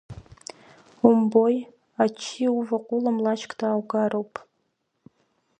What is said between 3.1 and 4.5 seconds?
млашьк дааугароуп…